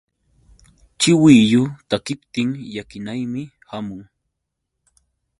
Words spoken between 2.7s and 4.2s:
llakinaymi hamun.